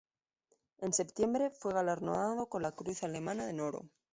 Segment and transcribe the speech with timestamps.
[0.79, 3.87] En septiembre fue galardonado con la "Cruz Alemana en oro".